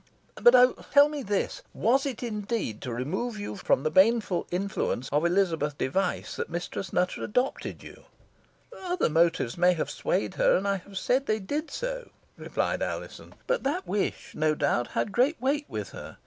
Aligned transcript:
But 0.33 0.55
oh! 0.55 0.77
tell 0.91 1.09
me 1.09 1.21
this! 1.21 1.61
Was 1.75 2.07
it, 2.07 2.23
indeed, 2.23 2.81
to 2.81 2.91
remove 2.91 3.37
you 3.39 3.55
from 3.55 3.83
the 3.83 3.91
baneful 3.91 4.47
influence 4.49 5.07
of 5.09 5.23
Elizabeth 5.23 5.77
Device 5.77 6.37
that 6.37 6.49
Mistress 6.49 6.91
Nutter 6.91 7.23
adopted 7.23 7.83
you?" 7.83 8.05
"Other 8.75 9.09
motives 9.09 9.59
may 9.59 9.73
have 9.73 9.91
swayed 9.91 10.33
her, 10.33 10.55
and 10.55 10.67
I 10.67 10.77
have 10.77 10.97
said 10.97 11.27
they 11.27 11.37
did 11.37 11.69
so," 11.69 12.09
replied 12.35 12.81
Alizon; 12.81 13.35
"but 13.45 13.61
that 13.61 13.85
wish, 13.85 14.33
no 14.33 14.55
doubt, 14.55 14.87
had 14.87 15.11
great 15.11 15.39
weight 15.39 15.67
with 15.69 15.89
her. 15.91 16.17